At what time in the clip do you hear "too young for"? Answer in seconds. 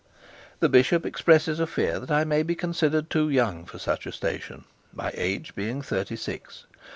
3.11-3.77